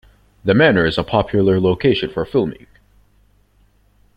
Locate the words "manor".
0.55-0.83